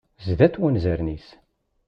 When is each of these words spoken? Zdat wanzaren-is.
Zdat 0.27 0.55
wanzaren-is. 0.61 1.27